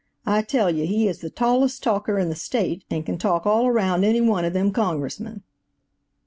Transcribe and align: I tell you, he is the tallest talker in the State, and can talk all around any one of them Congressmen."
I 0.25 0.41
tell 0.41 0.71
you, 0.71 0.87
he 0.87 1.07
is 1.07 1.19
the 1.19 1.29
tallest 1.29 1.83
talker 1.83 2.17
in 2.17 2.29
the 2.29 2.35
State, 2.35 2.85
and 2.89 3.05
can 3.05 3.19
talk 3.19 3.45
all 3.45 3.67
around 3.67 4.03
any 4.03 4.19
one 4.19 4.45
of 4.45 4.53
them 4.53 4.71
Congressmen." 4.71 5.43